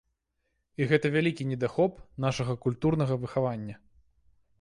[0.81, 1.93] І гэта вялікі недахоп
[2.25, 3.75] нашага культурнага выхавання.